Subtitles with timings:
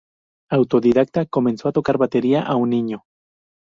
[0.49, 3.05] Autodidacta, comenzó a tocar batería aún niño.